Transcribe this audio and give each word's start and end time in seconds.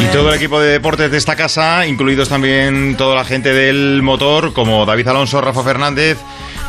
Y 0.00 0.06
todo 0.12 0.28
el 0.30 0.36
equipo 0.36 0.60
de 0.60 0.72
deportes 0.72 1.10
de 1.10 1.18
esta 1.18 1.36
casa, 1.36 1.86
incluidos 1.86 2.28
también 2.28 2.96
toda 2.96 3.14
la 3.14 3.24
gente 3.24 3.52
del 3.52 4.02
motor, 4.02 4.52
como 4.52 4.86
David 4.86 5.08
Alonso, 5.08 5.40
Rafa 5.40 5.62
Fernández, 5.62 6.18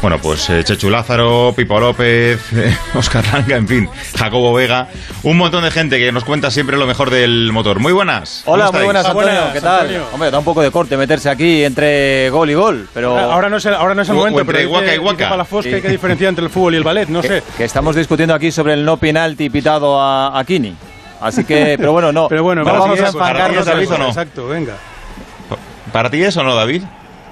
bueno, 0.02 0.20
pues 0.20 0.50
eh, 0.50 0.64
Chechu 0.64 0.90
Lázaro, 0.90 1.54
Pipo 1.56 1.80
López, 1.80 2.40
Oscar 2.96 3.26
Langa, 3.34 3.56
en 3.56 3.68
fin, 3.68 3.90
Jacobo 4.18 4.54
Vega, 4.54 4.88
un 5.24 5.38
montón 5.38 5.64
de 5.64 5.72
gente 5.72 5.98
que 5.98 6.12
nos 6.12 6.24
cuenta 6.24 6.52
siempre 6.52 6.78
lo 6.78 6.86
mejor 6.86 7.10
del 7.10 7.52
motor. 7.52 7.80
Muy 7.80 7.94
buenas. 7.94 8.44
Hola, 8.46 8.72
muy 8.72 8.84
buenas, 8.84 9.06
Antonio. 9.06 9.42
¿Qué 9.54 9.62
tal? 9.62 10.04
Hombre, 10.14 10.32
da 10.32 10.40
un 10.40 10.46
poco 10.46 10.62
de 10.62 10.72
corte 10.72 10.98
meterse 10.98 11.30
aquí 11.30 11.64
entre 11.64 12.30
gol 12.30 12.50
y 12.50 12.54
gol, 12.54 12.88
pero 12.94 13.18
ahora 13.18 13.50
no 13.50 13.58
es 13.58 13.66
el, 13.66 13.74
ahora 13.74 13.96
no 13.96 14.02
es 14.02 14.10
el 14.10 14.16
momento. 14.16 14.42
entre 14.42 14.54
pero 14.60 14.70
Iguaca 14.94 14.96
y. 14.96 15.30
Para 15.30 15.38
la 15.38 15.46
que 15.46 15.76
hay 15.76 15.82
que 15.82 15.90
diferenciar 15.90 16.30
entre 16.30 16.46
el 16.46 16.52
fútbol 16.52 16.76
y 16.76 16.78
el 16.78 16.84
ballet, 16.84 17.10
no 17.10 17.22
sé. 17.24 17.44
Que 17.58 17.64
estamos 17.64 17.96
discutiendo 17.96 18.34
aquí 18.34 18.52
sobre 18.52 18.74
el 18.74 18.86
no 18.86 18.98
penalti 18.98 19.50
pitado 19.50 20.00
a, 20.00 20.38
a 20.38 20.44
Kini. 20.46 20.76
Así 21.20 21.44
que, 21.44 21.76
pero 21.78 21.92
bueno, 21.92 22.12
no. 22.12 22.28
Pero 22.28 22.44
bueno, 22.44 22.64
no 22.64 22.72
vamos 22.72 23.00
a 23.00 23.08
enfangarnos, 23.08 23.66
David, 23.66 23.92
¿o 23.92 23.98
no? 23.98 24.08
Exacto, 24.08 24.48
venga. 24.48 24.76
¿Para 25.92 26.10
ti 26.10 26.22
es 26.22 26.36
o 26.38 26.44
no, 26.44 26.56
David? 26.56 26.84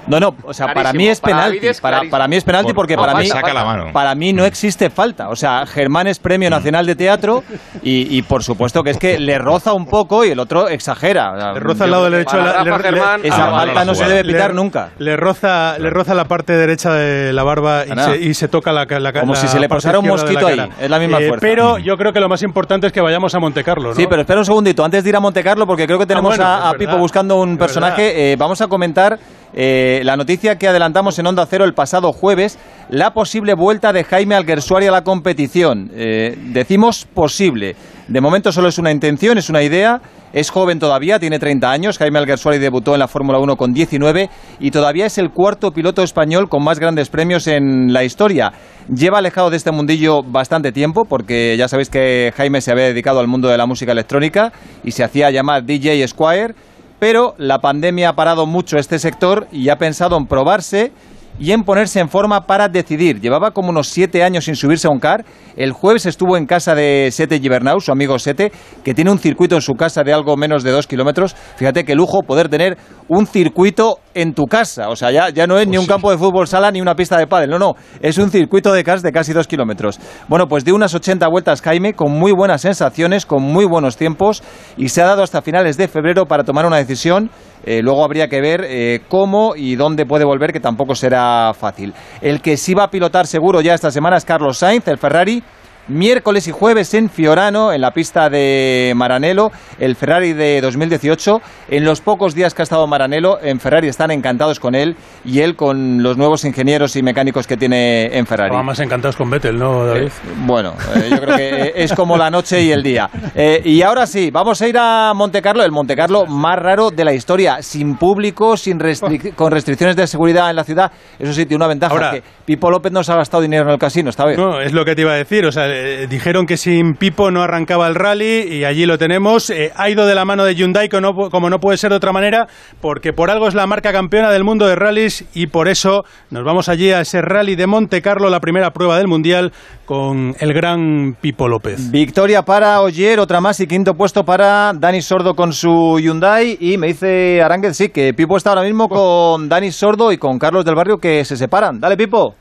No, 0.06 0.20
no, 0.20 0.34
o 0.44 0.54
sea, 0.54 0.72
para 0.72 0.92
mí 0.92 1.08
es 1.08 1.20
penalti. 1.20 1.66
Para, 1.80 2.02
para, 2.10 2.28
mí 2.28 2.36
es 2.36 2.44
penalti 2.44 2.72
porque 2.72 2.96
para 2.96 3.14
mí 3.14 3.26
saca 3.26 3.52
la 3.52 3.64
mano. 3.64 3.92
para 3.92 4.14
mí 4.14 4.32
no 4.32 4.44
existe 4.44 4.90
falta. 4.90 5.28
O 5.28 5.36
sea, 5.36 5.66
Germán 5.66 6.06
es 6.06 6.18
Premio 6.18 6.50
Nacional 6.50 6.86
de 6.86 6.94
Teatro 6.94 7.42
y, 7.82 8.16
y 8.16 8.22
por 8.22 8.42
supuesto 8.42 8.82
que 8.82 8.90
es 8.90 8.98
que 8.98 9.18
le 9.18 9.38
roza 9.38 9.72
un 9.72 9.86
poco 9.86 10.24
y 10.24 10.30
el 10.30 10.38
otro 10.38 10.68
exagera. 10.68 11.52
Le 11.54 11.60
roza 11.60 11.84
al 11.84 11.90
lado 11.90 12.10
derecho. 12.10 12.36
La, 12.36 12.62
le, 12.62 12.78
Germán, 12.78 13.20
esa 13.24 13.50
falta 13.50 13.84
no 13.84 13.94
se 13.94 14.06
debe 14.06 14.32
pitar 14.32 14.54
nunca. 14.54 14.90
Le 14.98 15.16
roza, 15.16 15.78
le 15.78 15.90
roza 15.90 16.14
la 16.14 16.24
parte 16.24 16.52
derecha 16.52 16.92
de 16.92 17.32
la 17.32 17.42
barba 17.42 17.84
y 17.84 17.98
se, 17.98 18.16
y 18.18 18.34
se, 18.34 18.48
toca 18.48 18.72
la, 18.72 18.84
la 18.84 19.12
Como 19.12 19.34
si 19.34 19.48
se 19.48 19.60
le 19.60 19.68
pasara 19.68 19.98
un 19.98 20.06
mosquito 20.06 20.46
ahí. 20.46 20.60
Es 20.80 20.90
la 20.90 20.98
misma 20.98 21.18
eh, 21.18 21.28
fuerza. 21.28 21.46
Pero 21.46 21.78
yo 21.78 21.96
creo 21.96 22.12
que 22.12 22.20
lo 22.20 22.28
más 22.28 22.42
importante 22.42 22.86
es 22.86 22.92
que 22.92 23.00
vayamos 23.00 23.34
a 23.34 23.38
Montecarlo, 23.38 23.90
¿no? 23.90 23.94
Sí, 23.94 24.06
pero 24.08 24.22
espera 24.22 24.40
un 24.40 24.46
segundito. 24.46 24.84
Antes 24.84 25.02
de 25.04 25.10
ir 25.10 25.16
a 25.16 25.20
Montecarlo, 25.20 25.66
porque 25.66 25.86
creo 25.86 25.98
que 25.98 26.06
tenemos 26.06 26.36
bueno, 26.36 26.44
a, 26.44 26.72
Pipo 26.74 26.96
buscando 26.96 27.36
un 27.36 27.52
es 27.52 27.58
personaje, 27.58 28.32
eh, 28.32 28.36
vamos 28.36 28.60
a 28.60 28.68
comentar 28.68 29.18
eh, 29.54 30.02
la 30.04 30.16
noticia 30.16 30.56
que 30.56 30.68
adelantamos 30.68 31.18
en 31.18 31.26
Onda 31.26 31.46
Cero 31.46 31.64
el 31.64 31.74
pasado 31.74 32.12
jueves, 32.12 32.58
la 32.88 33.12
posible 33.12 33.54
vuelta 33.54 33.92
de 33.92 34.04
Jaime 34.04 34.34
Alguersuari 34.34 34.86
a 34.86 34.90
la 34.90 35.02
competición. 35.02 35.90
Eh, 35.94 36.36
decimos 36.52 37.06
posible. 37.12 37.76
De 38.08 38.20
momento 38.20 38.52
solo 38.52 38.68
es 38.68 38.78
una 38.78 38.92
intención, 38.92 39.38
es 39.38 39.50
una 39.50 39.62
idea. 39.62 40.00
Es 40.32 40.50
joven 40.50 40.78
todavía, 40.78 41.18
tiene 41.18 41.38
30 41.38 41.70
años. 41.70 41.96
Jaime 41.96 42.18
Alguersuari 42.18 42.58
debutó 42.58 42.92
en 42.92 42.98
la 42.98 43.08
Fórmula 43.08 43.38
1 43.38 43.56
con 43.56 43.72
19 43.72 44.28
y 44.60 44.70
todavía 44.70 45.06
es 45.06 45.16
el 45.16 45.30
cuarto 45.30 45.70
piloto 45.70 46.02
español 46.02 46.50
con 46.50 46.62
más 46.62 46.78
grandes 46.78 47.08
premios 47.08 47.46
en 47.46 47.92
la 47.92 48.04
historia. 48.04 48.52
Lleva 48.94 49.18
alejado 49.18 49.48
de 49.48 49.56
este 49.56 49.70
mundillo 49.70 50.22
bastante 50.22 50.72
tiempo 50.72 51.06
porque 51.06 51.56
ya 51.56 51.68
sabéis 51.68 51.88
que 51.88 52.34
Jaime 52.36 52.60
se 52.60 52.70
había 52.70 52.84
dedicado 52.84 53.20
al 53.20 53.28
mundo 53.28 53.48
de 53.48 53.56
la 53.56 53.64
música 53.66 53.92
electrónica 53.92 54.52
y 54.84 54.90
se 54.90 55.04
hacía 55.04 55.30
llamar 55.30 55.64
DJ 55.64 56.06
Squire 56.06 56.54
pero 56.98 57.34
la 57.38 57.58
pandemia 57.58 58.10
ha 58.10 58.16
parado 58.16 58.46
mucho 58.46 58.78
este 58.78 58.98
sector 58.98 59.46
y 59.52 59.68
ha 59.68 59.76
pensado 59.76 60.16
en 60.16 60.26
probarse 60.26 60.92
y 61.38 61.52
en 61.52 61.64
ponerse 61.64 62.00
en 62.00 62.08
forma 62.08 62.46
para 62.46 62.68
decidir. 62.68 63.20
Llevaba 63.20 63.50
como 63.50 63.70
unos 63.70 63.88
siete 63.88 64.22
años 64.22 64.44
sin 64.44 64.56
subirse 64.56 64.86
a 64.86 64.90
un 64.90 64.98
car. 64.98 65.24
El 65.56 65.72
jueves 65.72 66.06
estuvo 66.06 66.36
en 66.36 66.46
casa 66.46 66.74
de 66.74 67.10
Sete 67.12 67.40
Gibernau, 67.40 67.80
su 67.80 67.92
amigo 67.92 68.18
Sete, 68.18 68.52
que 68.84 68.94
tiene 68.94 69.10
un 69.10 69.18
circuito 69.18 69.54
en 69.54 69.60
su 69.60 69.74
casa 69.74 70.02
de 70.02 70.12
algo 70.12 70.36
menos 70.36 70.62
de 70.62 70.70
dos 70.70 70.86
kilómetros. 70.86 71.34
Fíjate 71.56 71.84
qué 71.84 71.94
lujo 71.94 72.22
poder 72.22 72.48
tener 72.48 72.78
un 73.08 73.26
circuito 73.26 73.98
en 74.16 74.32
tu 74.34 74.46
casa. 74.46 74.88
O 74.88 74.96
sea, 74.96 75.10
ya, 75.10 75.28
ya 75.28 75.46
no 75.46 75.58
es 75.58 75.68
ni 75.68 75.76
un 75.76 75.86
campo 75.86 76.10
de 76.10 76.16
fútbol 76.16 76.48
sala 76.48 76.70
ni 76.70 76.80
una 76.80 76.94
pista 76.94 77.18
de 77.18 77.26
pádel. 77.26 77.50
No, 77.50 77.58
no. 77.58 77.74
Es 78.00 78.16
un 78.18 78.30
circuito 78.30 78.72
de 78.72 78.82
cars 78.82 79.02
de 79.02 79.12
casi 79.12 79.32
dos 79.32 79.46
kilómetros. 79.46 80.00
Bueno, 80.26 80.48
pues 80.48 80.64
dio 80.64 80.74
unas 80.74 80.94
80 80.94 81.28
vueltas 81.28 81.60
Jaime 81.60 81.92
con 81.92 82.10
muy 82.10 82.32
buenas 82.32 82.62
sensaciones, 82.62 83.26
con 83.26 83.42
muy 83.42 83.66
buenos 83.66 83.96
tiempos 83.96 84.42
y 84.76 84.88
se 84.88 85.02
ha 85.02 85.06
dado 85.06 85.22
hasta 85.22 85.42
finales 85.42 85.76
de 85.76 85.86
febrero 85.86 86.26
para 86.26 86.44
tomar 86.44 86.64
una 86.64 86.78
decisión. 86.78 87.30
Eh, 87.64 87.82
luego 87.82 88.04
habría 88.04 88.28
que 88.28 88.40
ver 88.40 88.64
eh, 88.64 89.00
cómo 89.08 89.54
y 89.54 89.76
dónde 89.76 90.06
puede 90.06 90.24
volver, 90.24 90.52
que 90.52 90.60
tampoco 90.60 90.94
será 90.94 91.52
fácil. 91.52 91.92
El 92.22 92.40
que 92.40 92.56
sí 92.56 92.74
va 92.74 92.84
a 92.84 92.90
pilotar 92.90 93.26
seguro 93.26 93.60
ya 93.60 93.74
esta 93.74 93.90
semana 93.90 94.16
es 94.16 94.24
Carlos 94.24 94.58
Sainz, 94.58 94.88
el 94.88 94.98
Ferrari. 94.98 95.42
Miércoles 95.88 96.48
y 96.48 96.50
jueves 96.52 96.92
en 96.94 97.08
Fiorano, 97.08 97.72
en 97.72 97.80
la 97.80 97.92
pista 97.92 98.28
de 98.28 98.92
Maranello, 98.96 99.50
el 99.78 99.94
Ferrari 99.94 100.32
de 100.32 100.60
2018. 100.60 101.40
En 101.68 101.84
los 101.84 102.00
pocos 102.00 102.34
días 102.34 102.54
que 102.54 102.62
ha 102.62 102.64
estado 102.64 102.86
Maranello, 102.88 103.38
en 103.40 103.60
Ferrari 103.60 103.86
están 103.88 104.10
encantados 104.10 104.58
con 104.58 104.74
él 104.74 104.96
y 105.24 105.40
él 105.40 105.54
con 105.54 106.02
los 106.02 106.16
nuevos 106.16 106.44
ingenieros 106.44 106.96
y 106.96 107.02
mecánicos 107.02 107.46
que 107.46 107.56
tiene 107.56 108.16
en 108.16 108.26
Ferrari. 108.26 108.56
Más 108.64 108.80
encantados 108.80 109.16
con 109.16 109.30
Vettel, 109.30 109.58
¿no, 109.58 109.86
David? 109.86 110.06
Eh, 110.08 110.10
bueno, 110.44 110.74
eh, 110.96 111.08
yo 111.10 111.20
creo 111.20 111.36
que 111.36 111.72
es 111.76 111.92
como 111.92 112.16
la 112.16 112.30
noche 112.30 112.62
y 112.62 112.72
el 112.72 112.82
día. 112.82 113.08
Eh, 113.34 113.62
y 113.64 113.82
ahora 113.82 114.06
sí, 114.06 114.30
vamos 114.32 114.60
a 114.62 114.66
ir 114.68 114.76
a 114.78 115.12
Montecarlo, 115.14 115.62
el 115.62 115.70
Montecarlo 115.70 116.26
más 116.26 116.58
raro 116.58 116.90
de 116.90 117.04
la 117.04 117.12
historia, 117.12 117.62
sin 117.62 117.96
público, 117.96 118.56
sin 118.56 118.80
restri 118.80 119.18
con 119.32 119.52
restricciones 119.52 119.94
de 119.94 120.06
seguridad 120.08 120.50
en 120.50 120.56
la 120.56 120.64
ciudad. 120.64 120.90
Eso 121.18 121.32
sí, 121.32 121.46
tiene 121.46 121.56
una 121.56 121.68
ventaja, 121.68 121.92
Ahora- 121.94 122.10
que 122.10 122.22
Pipo 122.44 122.70
López 122.70 122.92
no 122.92 123.02
se 123.04 123.12
ha 123.12 123.16
gastado 123.16 123.40
dinero 123.42 123.64
en 123.64 123.70
el 123.70 123.78
casino 123.78 124.10
esta 124.10 124.24
vez. 124.24 124.36
No, 124.38 124.60
es 124.60 124.72
lo 124.72 124.84
que 124.84 124.94
te 124.94 125.02
iba 125.02 125.12
a 125.12 125.16
decir. 125.16 125.44
O 125.46 125.52
sea, 125.52 125.66
eh, 125.78 126.06
dijeron 126.08 126.46
que 126.46 126.56
sin 126.56 126.94
Pipo 126.94 127.30
no 127.30 127.42
arrancaba 127.42 127.86
el 127.86 127.94
rally 127.94 128.48
y 128.50 128.64
allí 128.64 128.86
lo 128.86 128.96
tenemos. 128.96 129.50
Eh, 129.50 129.72
ha 129.76 129.90
ido 129.90 130.06
de 130.06 130.14
la 130.14 130.24
mano 130.24 130.44
de 130.44 130.54
Hyundai, 130.54 130.88
como 130.88 131.00
no, 131.00 131.30
como 131.30 131.50
no 131.50 131.58
puede 131.58 131.76
ser 131.76 131.90
de 131.90 131.96
otra 131.96 132.12
manera, 132.12 132.46
porque 132.80 133.12
por 133.12 133.30
algo 133.30 133.46
es 133.46 133.54
la 133.54 133.66
marca 133.66 133.92
campeona 133.92 134.30
del 134.30 134.44
mundo 134.44 134.66
de 134.66 134.74
rallies 134.74 135.24
y 135.34 135.48
por 135.48 135.68
eso 135.68 136.04
nos 136.30 136.44
vamos 136.44 136.68
allí 136.68 136.90
a 136.90 137.00
ese 137.00 137.20
rally 137.20 137.56
de 137.56 137.66
Monte 137.66 138.00
Carlo, 138.00 138.30
la 138.30 138.40
primera 138.40 138.70
prueba 138.70 138.96
del 138.96 139.06
mundial, 139.06 139.52
con 139.84 140.34
el 140.40 140.52
gran 140.54 141.16
Pipo 141.20 141.48
López. 141.48 141.90
Victoria 141.90 142.42
para 142.42 142.80
Oyer, 142.80 143.20
otra 143.20 143.40
más 143.40 143.60
y 143.60 143.66
quinto 143.66 143.94
puesto 143.94 144.24
para 144.24 144.72
Dani 144.72 145.02
Sordo 145.02 145.34
con 145.34 145.52
su 145.52 145.98
Hyundai. 146.00 146.56
Y 146.58 146.78
me 146.78 146.88
dice 146.88 147.42
Aránguez, 147.42 147.76
sí, 147.76 147.90
que 147.90 148.14
Pipo 148.14 148.36
está 148.36 148.50
ahora 148.50 148.62
mismo 148.62 148.88
con 148.88 149.48
Dani 149.48 149.70
Sordo 149.70 150.10
y 150.12 150.18
con 150.18 150.38
Carlos 150.38 150.64
del 150.64 150.74
Barrio 150.74 150.98
que 150.98 151.24
se 151.24 151.36
separan. 151.36 151.78
Dale, 151.80 151.96
Pipo. 151.96 152.34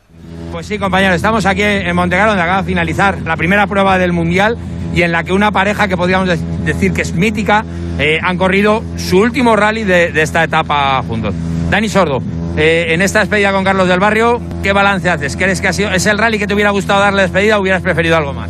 Pues 0.56 0.68
sí, 0.68 0.80
compañeros, 0.80 1.18
estamos 1.18 1.46
aquí 1.46 1.64
en 1.64 1.94
Montecarlo, 1.98 2.30
donde 2.32 2.44
acaba 2.44 2.62
de 2.62 2.68
finalizar 2.68 3.18
la 3.26 3.36
primera 3.36 3.68
prueba 3.68 3.98
del 3.98 4.14
Mundial 4.14 4.56
y 4.96 5.02
en 5.02 5.12
la 5.12 5.26
que 5.26 5.34
una 5.34 5.52
pareja 5.52 5.90
que 5.90 5.98
podríamos 5.98 6.30
de- 6.30 6.40
decir 6.64 6.94
que 6.94 7.02
es 7.02 7.12
mítica 7.14 7.66
eh, 8.00 8.20
han 8.24 8.38
corrido 8.38 8.82
su 8.96 9.20
último 9.20 9.58
rally 9.58 9.84
de, 9.84 10.14
de 10.14 10.22
esta 10.22 10.46
etapa 10.46 11.04
juntos. 11.06 11.36
Dani 11.70 11.90
Sordo, 11.90 12.22
eh, 12.56 12.86
en 12.92 13.02
esta 13.02 13.20
despedida 13.20 13.52
con 13.52 13.66
Carlos 13.66 13.90
del 13.90 14.00
Barrio, 14.00 14.40
¿qué 14.64 14.72
balance 14.72 15.10
haces? 15.10 15.36
¿Crees 15.36 15.60
que 15.60 15.68
ha 15.68 15.74
sido, 15.74 15.92
es 15.92 16.06
el 16.06 16.18
rally 16.18 16.40
que 16.40 16.48
te 16.48 16.54
hubiera 16.54 16.70
gustado 16.70 17.02
darle 17.02 17.24
despedida 17.24 17.58
o 17.58 17.62
hubieras 17.62 17.82
preferido 17.82 18.16
algo 18.16 18.32
más? 18.32 18.50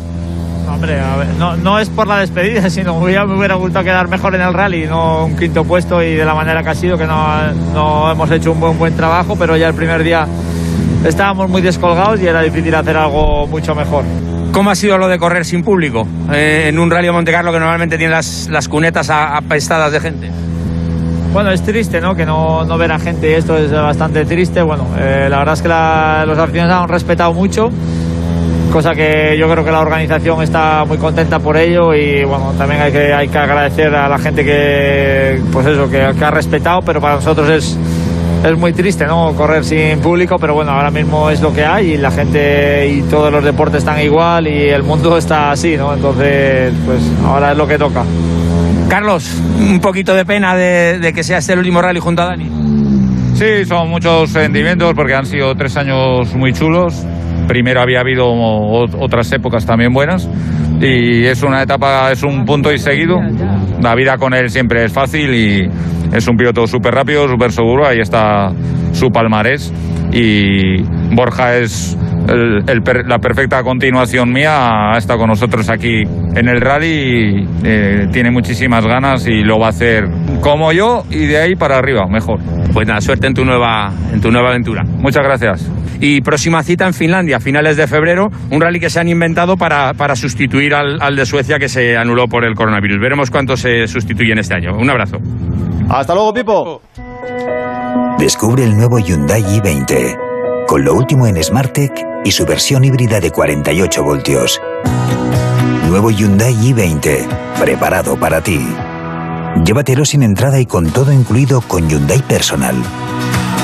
Hombre, 0.68 1.00
a 1.00 1.16
ver, 1.16 1.26
no, 1.40 1.56
no 1.56 1.80
es 1.80 1.88
por 1.88 2.06
la 2.06 2.20
despedida, 2.20 2.70
sino 2.70 3.04
que 3.04 3.18
me 3.18 3.34
hubiera 3.36 3.56
gustado 3.56 3.84
quedar 3.84 4.06
mejor 4.06 4.32
en 4.36 4.42
el 4.42 4.54
rally, 4.54 4.86
no 4.86 5.24
un 5.24 5.36
quinto 5.36 5.64
puesto 5.64 6.00
y 6.04 6.14
de 6.14 6.24
la 6.24 6.36
manera 6.36 6.62
que 6.62 6.68
ha 6.68 6.74
sido, 6.76 6.96
que 6.96 7.06
no, 7.08 7.52
no 7.74 8.12
hemos 8.12 8.30
hecho 8.30 8.52
un 8.52 8.60
buen, 8.60 8.78
buen 8.78 8.94
trabajo, 8.94 9.34
pero 9.36 9.56
ya 9.56 9.66
el 9.66 9.74
primer 9.74 10.04
día 10.04 10.28
estábamos 11.06 11.48
muy 11.48 11.62
descolgados 11.62 12.20
y 12.20 12.26
era 12.26 12.42
difícil 12.42 12.74
hacer 12.74 12.96
algo 12.96 13.46
mucho 13.46 13.74
mejor. 13.74 14.04
¿Cómo 14.52 14.70
ha 14.70 14.74
sido 14.74 14.96
lo 14.98 15.08
de 15.08 15.18
correr 15.18 15.44
sin 15.44 15.62
público 15.62 16.06
eh, 16.32 16.66
en 16.68 16.78
un 16.78 16.90
rally 16.90 17.06
de 17.06 17.12
Montecarlo 17.12 17.52
que 17.52 17.58
normalmente 17.58 17.98
tiene 17.98 18.12
las, 18.12 18.48
las 18.50 18.68
cunetas 18.68 19.10
apestadas 19.10 19.92
de 19.92 20.00
gente? 20.00 20.30
Bueno, 21.32 21.50
es 21.50 21.62
triste, 21.62 22.00
¿no? 22.00 22.14
Que 22.14 22.24
no, 22.24 22.64
no 22.64 22.78
ver 22.78 22.92
a 22.92 22.98
gente, 22.98 23.36
esto 23.36 23.58
es 23.58 23.70
bastante 23.70 24.24
triste. 24.24 24.62
Bueno, 24.62 24.86
eh, 24.98 25.26
la 25.28 25.38
verdad 25.38 25.54
es 25.54 25.62
que 25.62 25.68
la- 25.68 26.24
los 26.26 26.38
aficionados 26.38 26.84
han 26.84 26.88
respetado 26.88 27.34
mucho, 27.34 27.70
cosa 28.72 28.94
que 28.94 29.36
yo 29.38 29.50
creo 29.50 29.62
que 29.62 29.70
la 29.70 29.80
organización 29.80 30.42
está 30.42 30.84
muy 30.86 30.96
contenta 30.96 31.38
por 31.38 31.58
ello 31.58 31.92
y 31.94 32.24
bueno, 32.24 32.54
también 32.56 32.80
hay 32.80 32.92
que, 32.92 33.12
hay 33.12 33.28
que 33.28 33.36
agradecer 33.38 33.94
a 33.94 34.08
la 34.08 34.18
gente 34.18 34.44
que, 34.44 35.42
pues 35.52 35.66
eso, 35.66 35.90
que, 35.90 36.12
que 36.18 36.24
ha 36.24 36.30
respetado, 36.30 36.80
pero 36.80 37.00
para 37.02 37.16
nosotros 37.16 37.50
es, 37.50 37.76
es 38.48 38.58
muy 38.58 38.72
triste, 38.72 39.06
¿no? 39.06 39.34
Correr 39.34 39.64
sin 39.64 39.98
público, 40.00 40.36
pero 40.38 40.54
bueno, 40.54 40.72
ahora 40.72 40.90
mismo 40.90 41.30
es 41.30 41.40
lo 41.40 41.52
que 41.52 41.64
hay 41.64 41.94
y 41.94 41.96
la 41.96 42.10
gente 42.10 42.88
y 42.88 43.02
todos 43.02 43.32
los 43.32 43.44
deportes 43.44 43.78
están 43.78 44.00
igual 44.00 44.46
y 44.46 44.68
el 44.68 44.82
mundo 44.82 45.16
está 45.16 45.50
así, 45.50 45.76
¿no? 45.76 45.94
Entonces, 45.94 46.72
pues 46.84 47.00
ahora 47.24 47.52
es 47.52 47.58
lo 47.58 47.66
que 47.66 47.78
toca. 47.78 48.04
Carlos, 48.88 49.28
un 49.58 49.80
poquito 49.80 50.14
de 50.14 50.24
pena 50.24 50.54
de, 50.54 50.98
de 51.00 51.12
que 51.12 51.24
sea 51.24 51.38
este 51.38 51.54
el 51.54 51.58
último 51.60 51.82
rally 51.82 51.98
junto 51.98 52.22
a 52.22 52.26
Dani. 52.26 52.50
Sí, 53.34 53.64
son 53.66 53.90
muchos 53.90 54.30
sentimientos 54.30 54.94
porque 54.94 55.14
han 55.14 55.26
sido 55.26 55.54
tres 55.54 55.76
años 55.76 56.34
muy 56.34 56.52
chulos. 56.52 57.04
Primero 57.48 57.80
había 57.80 58.00
habido 58.00 58.26
otras 58.28 59.30
épocas 59.32 59.66
también 59.66 59.92
buenas 59.92 60.28
y 60.80 61.24
es 61.24 61.42
una 61.42 61.62
etapa, 61.62 62.10
es 62.12 62.22
un 62.22 62.44
punto 62.44 62.72
y 62.72 62.78
seguido. 62.78 63.18
La 63.82 63.94
vida 63.94 64.16
con 64.16 64.34
él 64.34 64.50
siempre 64.50 64.84
es 64.84 64.92
fácil 64.92 65.34
y 65.34 65.68
es 66.16 66.26
un 66.28 66.36
piloto 66.36 66.66
súper 66.66 66.94
rápido, 66.94 67.28
súper 67.28 67.52
seguro. 67.52 67.86
Ahí 67.86 67.98
está 68.00 68.50
su 68.92 69.10
palmarés 69.10 69.72
y 70.12 70.82
Borja 71.14 71.56
es 71.56 71.96
el- 72.28 72.64
el 72.68 72.82
la 73.06 73.18
perfecta 73.18 73.62
continuación 73.62 74.32
mía. 74.32 74.92
Ha 74.92 74.98
estado 74.98 75.20
con 75.20 75.28
nosotros 75.28 75.68
aquí 75.68 76.02
en 76.34 76.48
el 76.48 76.60
rally 76.60 76.86
y 76.86 77.48
eh, 77.64 78.08
tiene 78.12 78.30
muchísimas 78.30 78.84
ganas 78.86 79.26
y 79.26 79.42
lo 79.42 79.58
va 79.58 79.66
a 79.66 79.70
hacer 79.70 80.04
como 80.40 80.72
yo 80.72 81.04
y 81.10 81.26
de 81.26 81.38
ahí 81.38 81.54
para 81.56 81.78
arriba, 81.78 82.06
mejor. 82.08 82.40
Pues 82.72 82.86
nada, 82.88 83.00
suerte 83.00 83.26
en 83.26 83.34
tu 83.34 83.44
nueva, 83.44 83.92
en 84.12 84.20
tu 84.20 84.30
nueva 84.30 84.50
aventura. 84.50 84.82
Muchas 84.84 85.22
gracias. 85.24 85.70
y 85.98 86.20
próxima 86.20 86.62
cita 86.62 86.86
en 86.86 86.92
Finlandia, 86.92 87.40
finales 87.40 87.78
de 87.78 87.86
febrero, 87.86 88.28
un 88.50 88.60
rally 88.60 88.78
que 88.78 88.90
se 88.90 89.00
han 89.00 89.08
inventado 89.08 89.56
para, 89.56 89.94
para 89.94 90.14
sustituir 90.14 90.74
al, 90.74 91.00
al 91.00 91.16
de 91.16 91.24
Suecia 91.24 91.58
que 91.58 91.70
se 91.70 91.96
anuló 91.96 92.28
por 92.28 92.44
el 92.44 92.54
coronavirus. 92.54 93.00
Veremos 93.00 93.30
cuánto 93.30 93.56
se 93.56 93.86
sustituyen 93.88 94.38
este 94.38 94.52
año. 94.54 94.76
Un 94.76 94.90
abrazo. 94.90 95.16
Hasta 95.88 96.14
luego, 96.14 96.34
Pipo. 96.34 96.82
Descubre 98.18 98.64
el 98.64 98.76
nuevo 98.76 98.98
Hyundai 98.98 99.42
i20, 99.42 100.66
con 100.66 100.84
lo 100.84 100.94
último 100.94 101.26
en 101.26 101.42
SmartTech 101.42 101.92
y 102.24 102.32
su 102.32 102.44
versión 102.44 102.84
híbrida 102.84 103.20
de 103.20 103.30
48 103.30 104.02
voltios. 104.02 104.60
Nuevo 105.88 106.10
Hyundai 106.10 106.54
i20, 106.54 107.28
preparado 107.60 108.16
para 108.16 108.40
ti. 108.40 108.66
Llévatelo 109.64 110.04
sin 110.04 110.22
entrada 110.22 110.58
y 110.58 110.66
con 110.66 110.90
todo 110.90 111.12
incluido 111.12 111.60
con 111.60 111.88
Hyundai 111.88 112.20
Personal. 112.22 112.74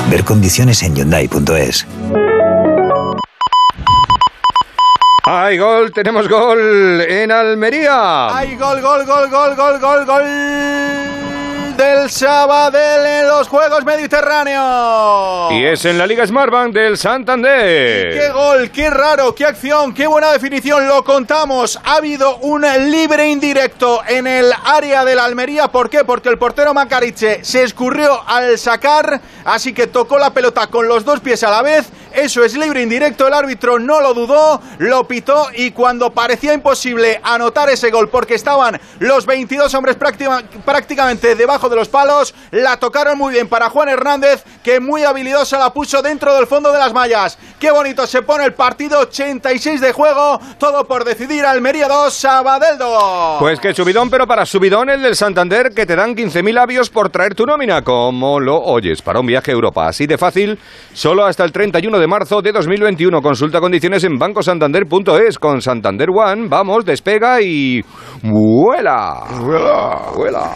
Ver 0.09 0.23
condiciones 0.23 0.81
en 0.83 0.95
Hyundai.es. 0.95 1.85
¡Hay 5.25 5.57
gol! 5.57 5.91
¡Tenemos 5.93 6.27
gol 6.27 7.01
en 7.01 7.31
Almería! 7.31 8.35
¡Hay 8.35 8.55
gol, 8.55 8.81
gol, 8.81 9.05
gol, 9.05 9.29
gol, 9.29 9.55
gol, 9.55 9.79
gol, 9.79 10.05
gol! 10.05 11.12
Del 11.77 12.09
Sabadell 12.09 13.05
en 13.05 13.27
los 13.27 13.47
Juegos 13.47 13.83
Mediterráneos. 13.83 15.51
Y 15.53 15.65
es 15.65 15.83
en 15.85 15.97
la 15.97 16.05
Liga 16.05 16.25
Smartbank 16.25 16.71
del 16.73 16.97
Santander. 16.97 18.13
¡Qué 18.13 18.29
gol! 18.29 18.69
¡Qué 18.69 18.89
raro! 18.89 19.33
¡Qué 19.33 19.45
acción! 19.45 19.93
¡Qué 19.93 20.05
buena 20.05 20.31
definición! 20.31 20.87
Lo 20.87 21.03
contamos. 21.03 21.79
Ha 21.83 21.95
habido 21.95 22.37
un 22.37 22.61
libre 22.91 23.27
indirecto 23.27 24.01
en 24.07 24.27
el 24.27 24.51
área 24.65 25.03
de 25.03 25.15
la 25.15 25.25
Almería. 25.25 25.69
¿Por 25.69 25.89
qué? 25.89 26.03
Porque 26.03 26.29
el 26.29 26.37
portero 26.37 26.73
Macariche 26.73 27.43
se 27.43 27.63
escurrió 27.63 28.21
al 28.27 28.57
sacar, 28.59 29.19
así 29.43 29.73
que 29.73 29.87
tocó 29.87 30.19
la 30.19 30.31
pelota 30.31 30.67
con 30.67 30.87
los 30.87 31.03
dos 31.03 31.21
pies 31.21 31.43
a 31.43 31.49
la 31.49 31.61
vez. 31.63 31.89
Eso 32.13 32.43
es 32.43 32.55
libre 32.55 32.81
indirecto. 32.81 33.27
El 33.27 33.33
árbitro 33.33 33.79
no 33.79 33.99
lo 33.99 34.13
dudó, 34.13 34.61
lo 34.77 35.07
pitó 35.07 35.47
y 35.55 35.71
cuando 35.71 36.11
parecía 36.11 36.53
imposible 36.53 37.19
anotar 37.23 37.69
ese 37.69 37.89
gol 37.89 38.09
porque 38.09 38.35
estaban 38.35 38.79
los 38.99 39.25
22 39.25 39.73
hombres 39.73 39.95
prácticamente 39.95 41.35
debajo 41.35 41.69
de 41.69 41.75
los 41.75 41.89
palos, 41.89 42.35
la 42.51 42.77
tocaron 42.77 43.17
muy 43.17 43.33
bien 43.33 43.47
para 43.47 43.69
Juan 43.69 43.89
Hernández, 43.89 44.43
que 44.63 44.79
muy 44.79 45.03
habilidosa 45.03 45.57
la 45.57 45.73
puso 45.73 46.01
dentro 46.01 46.35
del 46.35 46.45
fondo 46.47 46.71
de 46.71 46.79
las 46.79 46.93
mallas. 46.93 47.37
Qué 47.59 47.71
bonito 47.71 48.05
se 48.05 48.21
pone 48.21 48.45
el 48.45 48.53
partido, 48.53 48.99
86 48.99 49.81
de 49.81 49.91
juego, 49.91 50.39
todo 50.59 50.85
por 50.85 51.05
decidir 51.05 51.45
Almería 51.45 51.87
2, 51.87 52.13
Sabadell 52.13 52.77
2. 52.77 53.39
Pues 53.39 53.59
que 53.59 53.73
subidón, 53.73 54.09
pero 54.09 54.27
para 54.27 54.45
subidón 54.45 54.89
el 54.89 55.01
del 55.01 55.15
Santander 55.15 55.73
que 55.73 55.85
te 55.85 55.95
dan 55.95 56.15
15.000 56.15 56.59
avios 56.59 56.89
por 56.89 57.09
traer 57.09 57.35
tu 57.35 57.45
nómina, 57.45 57.83
como 57.83 58.39
lo 58.39 58.61
oyes, 58.61 59.01
para 59.01 59.19
un 59.19 59.25
viaje 59.25 59.51
a 59.51 59.53
Europa. 59.53 59.87
Así 59.87 60.05
de 60.05 60.17
fácil, 60.17 60.59
solo 60.93 61.25
hasta 61.25 61.43
el 61.43 61.51
31 61.51 61.99
de 61.99 62.02
marzo 62.07 62.41
de 62.41 62.51
2021. 62.51 63.21
Consulta 63.21 63.59
condiciones 63.59 64.03
en 64.03 64.17
bancosantander.es. 64.17 65.39
Con 65.39 65.61
Santander 65.61 66.09
One, 66.09 66.47
vamos, 66.47 66.85
despega 66.85 67.41
y... 67.41 67.81
¡Vuela! 68.23 69.23
¡Vuela! 69.39 70.01
¡Vuela! 70.15 70.51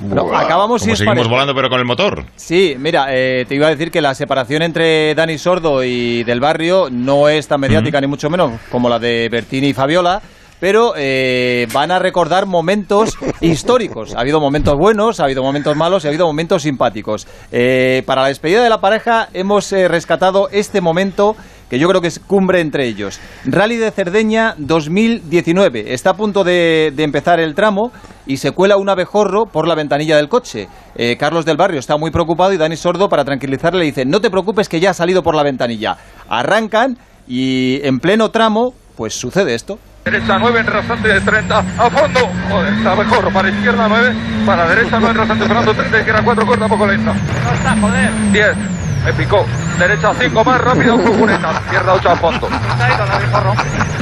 No, 0.00 0.32
acabamos 0.32 0.80
Como 0.80 0.84
si 0.86 0.90
os 0.92 0.98
seguimos 0.98 1.16
parece. 1.16 1.30
volando, 1.30 1.54
pero 1.54 1.68
con 1.68 1.80
el 1.80 1.84
motor. 1.84 2.24
Sí, 2.36 2.76
mira, 2.78 3.06
eh, 3.10 3.44
te 3.48 3.56
iba 3.56 3.66
a 3.66 3.70
decir 3.70 3.90
que 3.90 4.00
la 4.00 4.14
separación 4.14 4.62
entre 4.62 5.12
Dani 5.14 5.38
Sordo 5.38 5.82
y 5.82 6.22
del 6.22 6.38
barrio 6.38 6.88
no 6.90 7.28
es 7.28 7.48
tan 7.48 7.60
mediática 7.60 8.00
ni 8.00 8.06
mucho 8.06 8.30
menos 8.30 8.52
como 8.70 8.88
la 8.88 8.98
de 9.00 9.28
Bertini 9.28 9.68
y 9.70 9.74
Fabiola. 9.74 10.22
Pero 10.60 10.94
eh, 10.96 11.66
van 11.72 11.90
a 11.90 11.98
recordar 11.98 12.46
momentos 12.46 13.16
históricos. 13.40 14.14
Ha 14.14 14.20
habido 14.20 14.40
momentos 14.40 14.74
buenos, 14.78 15.20
ha 15.20 15.24
habido 15.24 15.42
momentos 15.42 15.76
malos 15.76 16.04
y 16.04 16.08
ha 16.08 16.10
habido 16.10 16.26
momentos 16.26 16.62
simpáticos. 16.62 17.26
Eh, 17.52 18.02
para 18.06 18.22
la 18.22 18.28
despedida 18.28 18.62
de 18.62 18.70
la 18.70 18.80
pareja 18.80 19.28
hemos 19.32 19.72
eh, 19.72 19.88
rescatado 19.88 20.48
este 20.50 20.80
momento 20.80 21.36
que 21.68 21.78
yo 21.78 21.88
creo 21.88 22.00
que 22.00 22.08
es 22.08 22.18
cumbre 22.18 22.60
entre 22.60 22.86
ellos. 22.86 23.20
Rally 23.44 23.76
de 23.76 23.90
Cerdeña 23.90 24.54
2019. 24.58 25.92
Está 25.92 26.10
a 26.10 26.14
punto 26.14 26.44
de, 26.44 26.92
empezar 26.96 27.40
el 27.40 27.54
tramo 27.54 27.92
y 28.26 28.38
se 28.38 28.52
cuela 28.52 28.76
un 28.76 28.88
abejorro 28.88 29.46
por 29.46 29.68
la 29.68 29.74
ventanilla 29.74 30.16
del 30.16 30.28
coche. 30.28 30.68
Eh, 30.96 31.16
Carlos 31.18 31.44
del 31.44 31.56
Barrio 31.56 31.78
está 31.78 31.96
muy 31.96 32.10
preocupado 32.10 32.52
y 32.52 32.56
Dani 32.56 32.76
Sordo, 32.76 33.08
para 33.08 33.24
tranquilizarle, 33.24 33.80
le 33.80 33.86
dice, 33.86 34.04
no 34.04 34.20
te 34.20 34.30
preocupes 34.30 34.68
que 34.68 34.80
ya 34.80 34.90
ha 34.90 34.94
salido 34.94 35.22
por 35.22 35.34
la 35.34 35.42
ventanilla. 35.42 35.96
Arrancan 36.28 36.96
y 37.26 37.80
en 37.82 37.98
pleno 37.98 38.30
tramo, 38.30 38.72
pues 38.96 39.14
sucede 39.14 39.54
esto. 39.54 39.78
Derecha 40.10 40.38
9 40.38 40.60
en 40.60 40.66
rasante 40.66 41.06
de 41.06 41.20
30. 41.20 41.58
A 41.58 41.90
fondo. 41.90 42.20
Joder, 42.48 42.72
está 42.72 42.96
mejor. 42.96 43.30
Para 43.30 43.50
izquierda 43.50 43.88
9. 43.88 44.14
Para 44.46 44.66
derecha 44.66 44.98
9 44.98 45.10
en 45.10 45.16
rasante. 45.18 45.44
Fernando 45.46 45.74
30. 45.74 45.98
Izquierda 45.98 46.22
4. 46.24 46.46
Corta 46.46 46.66
poco 46.66 46.86
lenta. 46.86 47.12
No 47.12 47.52
está, 47.52 47.76
joder. 47.78 48.10
10. 48.32 48.56
Me 49.04 49.12
picó. 49.12 49.44
Derecha 49.78 50.14
5 50.18 50.44
más 50.44 50.60
rápido. 50.62 50.98
Furgoneta. 50.98 51.52
Izquierda 51.52 51.92
8 51.92 52.08
a 52.08 52.16
fondo. 52.16 52.48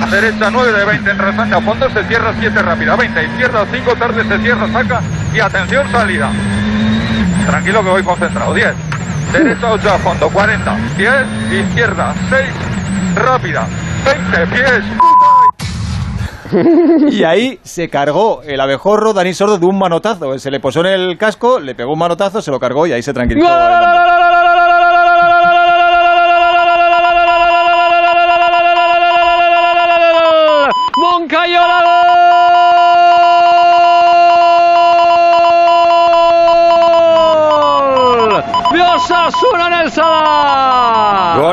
Derecha 0.08 0.48
9 0.48 0.72
de 0.78 0.84
20 0.84 1.10
en 1.10 1.18
rasante 1.18 1.56
a 1.56 1.60
fondo. 1.60 1.90
Se 1.90 2.04
cierra 2.04 2.32
7 2.38 2.62
rápida. 2.62 2.94
20. 2.94 3.24
Izquierda 3.24 3.66
5. 3.68 3.94
Tarde 3.96 4.24
se 4.28 4.38
cierra. 4.38 4.72
Saca. 4.72 5.00
Y 5.34 5.40
atención 5.40 5.90
salida. 5.90 6.30
Tranquilo 7.46 7.82
que 7.82 7.90
voy 7.90 8.02
concentrado. 8.04 8.54
10. 8.54 8.74
Derecha 9.32 9.72
8 9.72 9.90
a 9.92 9.98
fondo. 9.98 10.30
40. 10.30 10.76
10. 10.98 11.12
Izquierda 11.66 12.14
6. 12.30 12.46
Rápida. 13.16 13.66
20 14.04 14.46
pies. 14.54 14.84
Y 17.10 17.24
ahí 17.24 17.58
se 17.62 17.88
cargó 17.88 18.42
el 18.42 18.60
abejorro 18.60 19.12
Dani 19.12 19.34
Sordo 19.34 19.58
de 19.58 19.66
un 19.66 19.78
manotazo. 19.78 20.38
Se 20.38 20.50
le 20.50 20.60
posó 20.60 20.80
en 20.80 20.86
el 20.86 21.18
casco, 21.18 21.60
le 21.60 21.74
pegó 21.74 21.92
un 21.92 21.98
manotazo, 21.98 22.42
se 22.42 22.50
lo 22.50 22.58
cargó 22.58 22.86
y 22.86 22.92
ahí 22.92 23.02
se 23.02 23.12
tranquilizó. 23.12 23.48
Osasuna 38.96 39.66
en 39.66 39.72
el 39.74 39.92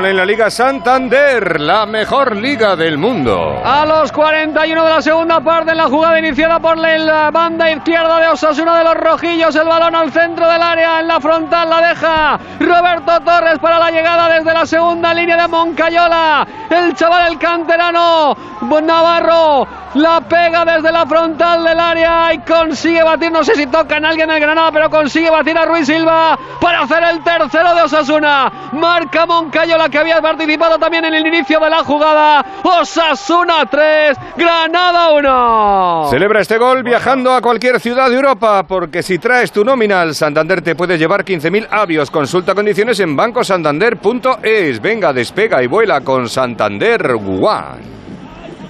En 0.05 0.17
la 0.17 0.25
Liga 0.25 0.51
Santander, 0.51 1.61
la 1.61 1.85
mejor 1.85 2.35
liga 2.35 2.75
del 2.75 2.97
mundo. 2.97 3.61
A 3.63 3.85
los 3.85 4.11
41 4.11 4.83
de 4.83 4.89
la 4.89 5.01
segunda 5.01 5.39
parte, 5.39 5.71
en 5.71 5.77
la 5.77 5.85
jugada 5.85 6.19
iniciada 6.19 6.59
por 6.59 6.77
la 6.77 7.31
banda 7.31 7.71
izquierda 7.71 8.19
de 8.19 8.27
Osasuna 8.27 8.79
de 8.79 8.83
los 8.83 8.95
Rojillos, 8.95 9.55
el 9.55 9.65
balón 9.65 9.95
al 9.95 10.11
centro 10.11 10.50
del 10.50 10.61
área, 10.61 11.00
en 11.00 11.07
la 11.07 11.21
frontal 11.21 11.69
la 11.69 11.88
deja 11.88 12.39
Roberto 12.59 13.21
Torres 13.21 13.59
para 13.59 13.79
la 13.79 13.91
llegada 13.91 14.27
desde 14.27 14.53
la 14.53 14.65
segunda 14.65 15.13
línea 15.13 15.38
de 15.38 15.47
Moncayola. 15.47 16.45
El 16.69 16.94
chaval, 16.95 17.31
el 17.31 17.39
canterano 17.39 18.35
Navarro, 18.81 19.67
la 19.95 20.21
pega 20.21 20.65
desde 20.65 20.91
la 20.91 21.05
frontal 21.05 21.63
del 21.63 21.79
área 21.79 22.33
y 22.33 22.39
consigue 22.39 23.03
batir, 23.03 23.31
no 23.31 23.43
sé 23.43 23.55
si 23.55 23.67
toca 23.67 23.98
en 23.98 24.05
alguien 24.05 24.31
el 24.31 24.39
Granada, 24.39 24.72
pero 24.72 24.89
consigue 24.89 25.29
batir 25.29 25.57
a 25.57 25.65
Ruiz 25.65 25.86
Silva 25.86 26.38
para 26.60 26.81
hacer 26.81 27.03
el 27.03 27.24
tercero 27.24 27.75
de 27.75 27.81
Osasuna. 27.83 28.51
Marca 28.74 29.25
Moncayola 29.25 29.89
que 29.93 30.00
había 30.00 30.19
participado 30.19 30.79
también 30.79 31.05
en 31.05 31.13
el 31.13 31.27
inicio 31.27 31.59
de 31.59 31.69
la 31.69 31.83
jugada. 31.83 32.43
Osasuna 32.63 33.67
3, 33.69 34.17
Granada 34.35 35.12
1. 35.12 36.07
Celebra 36.09 36.41
este 36.41 36.57
gol 36.57 36.81
viajando 36.81 37.31
a 37.31 37.41
cualquier 37.41 37.79
ciudad 37.79 38.09
de 38.09 38.15
Europa, 38.15 38.63
porque 38.63 39.03
si 39.03 39.19
traes 39.19 39.51
tu 39.51 39.63
nómina 39.63 40.01
al 40.01 40.15
Santander 40.15 40.63
te 40.63 40.73
puedes 40.73 41.00
llevar 41.00 41.23
15.000 41.23 41.67
avios. 41.69 42.09
Consulta 42.09 42.55
condiciones 42.55 43.00
en 43.01 43.15
bancosantander.es. 43.15 44.81
Venga, 44.81 45.13
despega 45.13 45.62
y 45.62 45.67
vuela 45.67 46.01
con 46.01 46.27
Santander 46.27 47.12
One. 47.12 47.83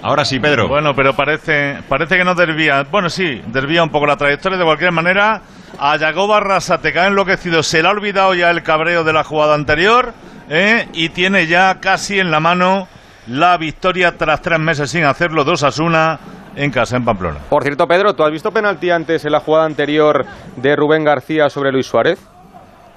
Ahora 0.02 0.26
sí, 0.26 0.42
Pedro. 0.42 0.68
Bueno, 0.68 0.94
pero 0.94 1.14
parece, 1.14 1.78
parece 1.88 2.18
que 2.18 2.26
no 2.26 2.36
desvía. 2.36 2.84
Bueno, 2.92 3.10
sí, 3.10 3.42
desvía 3.48 3.82
un 3.82 3.90
poco 3.90 4.06
la 4.08 4.18
trayectoria. 4.18 4.58
De 4.58 4.66
cualquier 4.66 4.92
manera, 4.92 5.42
a 5.80 5.96
Yagoba 5.96 6.42
Rasateca 6.42 7.08
enloquecido. 7.08 7.64
Se 7.64 7.82
le 7.82 7.88
ha 7.88 7.92
olvidado 7.92 8.34
ya 8.34 8.52
el 8.52 8.62
cabreo 8.62 9.06
de 9.06 9.14
la 9.14 9.24
jugada 9.24 9.56
anterior 9.56 10.14
¿eh? 10.50 10.88
y 10.94 11.10
tiene 11.10 11.48
ya 11.48 11.80
casi 11.80 12.20
en 12.20 12.32
la 12.32 12.40
mano 12.40 12.88
la 13.28 13.58
victoria 13.58 14.18
tras 14.18 14.42
tres 14.42 14.60
meses 14.60 14.90
sin 14.92 15.04
hacerlo. 15.06 15.44
Dos 15.44 15.64
Asuna 15.64 16.20
en 16.56 16.70
casa, 16.72 16.98
en 16.98 17.06
Pamplona. 17.06 17.40
Por 17.50 17.64
cierto, 17.64 17.88
Pedro, 17.88 18.14
¿tú 18.14 18.24
has 18.24 18.32
visto 18.32 18.52
penalti 18.52 18.90
antes 18.92 19.24
en 19.26 19.32
la 19.32 19.40
jugada 19.40 19.66
anterior 19.66 20.26
de 20.58 20.76
Rubén 20.76 21.04
García 21.04 21.50
sobre 21.50 21.72
Luis 21.72 21.88
Suárez? 21.88 22.20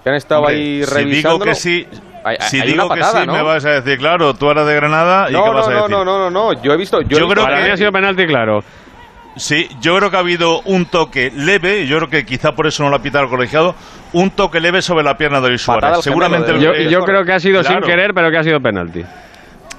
Que 0.02 0.10
han 0.10 0.16
estado 0.16 0.42
Hombre, 0.42 0.56
ahí 0.56 0.84
si 0.84 0.94
revisando. 0.94 1.38
digo 1.38 1.44
que 1.44 1.54
sí, 1.54 1.86
Hay- 2.24 2.36
si 2.40 2.60
hay 2.60 2.72
digo 2.72 2.86
una 2.86 2.94
que 2.96 3.02
sí, 3.02 3.26
¿no? 3.26 3.32
me 3.32 3.42
vas 3.42 3.64
a 3.64 3.70
decir, 3.70 3.98
claro, 3.98 4.34
tú 4.34 4.50
eres 4.50 4.66
de 4.66 4.74
Granada 4.74 5.30
y 5.30 5.32
No, 5.32 5.42
¿qué 5.44 5.48
no, 5.50 5.54
vas 5.54 5.66
a 5.66 5.70
no, 5.70 5.76
decir? 5.76 5.90
no, 5.90 6.04
no, 6.04 6.18
no, 6.18 6.30
no, 6.30 6.62
yo 6.62 6.72
he 6.72 6.76
visto. 6.76 7.00
Yo, 7.02 7.08
Yo 7.08 7.16
he 7.18 7.20
visto- 7.22 7.34
creo 7.44 7.46
que- 7.56 7.62
mí 7.62 7.70
ha 7.70 7.76
sido 7.76 7.92
penalti 7.92 8.26
claro. 8.26 8.62
Sí, 9.36 9.68
yo 9.80 9.96
creo 9.98 10.10
que 10.10 10.16
ha 10.16 10.20
habido 10.20 10.60
un 10.62 10.86
toque 10.86 11.30
leve, 11.34 11.86
yo 11.86 11.98
creo 11.98 12.08
que 12.08 12.24
quizá 12.24 12.52
por 12.52 12.66
eso 12.66 12.82
no 12.82 12.88
lo 12.90 12.96
ha 12.96 13.02
pitado 13.02 13.24
el 13.24 13.30
colegiado, 13.30 13.74
un 14.14 14.30
toque 14.30 14.60
leve 14.60 14.80
sobre 14.82 15.04
la 15.04 15.16
pierna 15.18 15.40
de 15.42 15.48
Luis 15.50 15.62
Suárez. 15.62 15.98
Seguramente 16.00 16.52
de- 16.54 16.60
Yo, 16.60 16.72
yo 16.74 17.00
creo 17.04 17.22
que 17.24 17.32
ha 17.32 17.38
sido 17.40 17.62
sin 17.62 17.80
querer, 17.80 18.12
pero 18.14 18.30
que 18.30 18.38
ha 18.38 18.42
sido 18.42 18.60
penalti. 18.60 19.02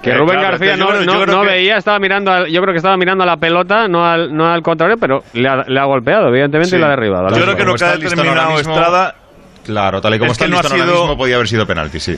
Que 0.02 0.12
Eh, 0.12 0.14
Rubén 0.14 0.38
claro, 0.40 0.58
García 0.60 0.78
no, 0.78 0.88
creo- 0.90 1.02
no- 1.06 1.26
no 1.26 1.42
que- 1.42 1.48
veía, 1.48 1.78
estaba 1.78 1.98
mirando, 1.98 2.32
al- 2.32 2.46
yo 2.48 2.62
creo 2.62 2.72
que 2.72 2.78
estaba 2.78 2.96
mirando 2.98 3.24
a 3.24 3.28
la 3.28 3.38
pelota, 3.38 3.88
no 3.88 4.06
al, 4.06 4.32
no 4.36 4.46
al 4.46 4.62
contrario, 4.62 4.96
pero 5.00 5.24
le 5.34 5.50
ha, 5.50 5.64
le 5.68 5.80
ha 5.80 5.86
golpeado, 5.86 6.28
evidentemente, 6.28 6.70
Sí. 6.70 6.76
y 6.76 6.80
la 6.80 6.86
ha 6.88 6.90
derribado. 6.92 7.30
Yo 7.36 7.44
creo 7.44 7.56
que 7.58 7.64
lo 7.66 7.74
que 7.74 7.84
ha 7.84 7.98
determinado 7.98 8.60
Estrada 8.60 9.16
Claro, 9.66 10.00
tal 10.00 10.14
y 10.16 10.20
como 10.20 10.32
Es 10.32 10.38
está 10.38 10.46
que 10.46 10.46
el 10.46 10.52
no 10.52 10.60
ha 10.60 10.62
listón 10.62 10.80
ahora 10.80 10.92
sido- 10.94 11.02
mismo 11.04 11.18
podía 11.18 11.36
haber 11.36 11.48
sido 11.50 11.66
penalti, 11.68 12.00
sí. 12.00 12.16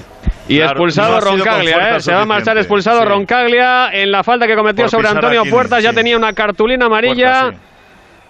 Y 0.50 0.58
Claro, 0.58 0.72
expulsado 0.72 1.14
no 1.14 1.22
Roncaglia, 1.22 1.96
¿eh? 1.96 2.02
Se 2.02 2.12
va 2.12 2.24
a 2.24 2.26
marchar 2.26 2.58
expulsado 2.58 3.02
Sí. 3.02 3.06
Roncaglia 3.06 3.90
en 3.94 4.12
la 4.12 4.24
falta 4.24 4.48
que 4.48 4.56
cometió 4.56 4.86
Por 4.86 4.92
sobre 4.92 5.08
Antonio 5.08 5.44
Puertas. 5.46 5.84
Ya 5.84 5.92
sí. 5.92 5.96
tenía 5.96 6.18
una 6.18 6.34
cartulina 6.34 6.88
amarilla. 6.88 7.52
Sí. 7.52 7.58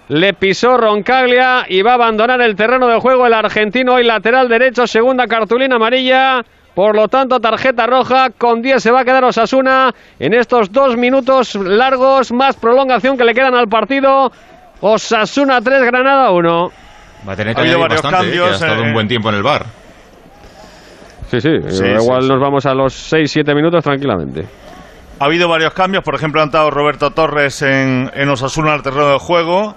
Le 0.09 0.33
pisó 0.33 0.75
Roncaglia 0.75 1.65
y 1.69 1.81
va 1.81 1.91
a 1.91 1.93
abandonar 1.93 2.41
el 2.41 2.57
terreno 2.57 2.87
de 2.87 2.99
juego 2.99 3.25
el 3.25 3.33
argentino 3.33 3.93
hoy 3.93 4.03
lateral 4.03 4.49
derecho, 4.49 4.85
segunda 4.85 5.27
cartulina 5.27 5.77
amarilla. 5.77 6.43
Por 6.75 6.95
lo 6.95 7.07
tanto, 7.07 7.39
tarjeta 7.39 7.87
roja, 7.87 8.29
con 8.37 8.61
10 8.61 8.83
se 8.83 8.91
va 8.91 9.01
a 9.01 9.05
quedar 9.05 9.23
Osasuna 9.23 9.93
en 10.19 10.33
estos 10.33 10.71
dos 10.73 10.97
minutos 10.97 11.55
largos, 11.55 12.33
más 12.33 12.57
prolongación 12.57 13.17
que 13.17 13.23
le 13.23 13.33
quedan 13.33 13.55
al 13.55 13.69
partido. 13.69 14.31
Osasuna 14.81 15.61
3, 15.61 15.83
Granada 15.83 16.31
1. 16.31 16.71
Va 17.27 17.33
a 17.33 17.35
tener 17.35 17.53
que 17.55 17.61
Ha 17.61 17.63
habido 17.63 17.79
varios 17.79 18.01
bastante, 18.01 18.27
eh, 18.27 18.31
que 18.31 18.37
ha 18.37 18.41
cambios, 18.41 18.61
estado 18.61 18.83
eh, 18.83 18.87
un 18.87 18.93
buen 18.93 19.07
tiempo 19.07 19.29
en 19.29 19.35
el 19.35 19.43
bar. 19.43 19.65
Sí, 21.29 21.39
sí, 21.41 21.49
Sí, 21.69 21.85
igual 21.85 22.23
sí, 22.23 22.27
nos 22.29 22.39
vamos 22.39 22.65
a 22.65 22.73
los 22.73 23.13
6-7 23.13 23.55
minutos 23.55 23.83
tranquilamente. 23.83 24.45
Ha 25.19 25.25
habido 25.25 25.49
varios 25.49 25.73
cambios, 25.73 26.03
por 26.03 26.15
ejemplo, 26.15 26.41
ha 26.41 26.45
entrado 26.45 26.71
Roberto 26.71 27.11
Torres 27.11 27.61
en, 27.61 28.09
en 28.13 28.29
Osasuna 28.29 28.73
al 28.73 28.81
terreno 28.81 29.11
de 29.11 29.19
juego. 29.19 29.75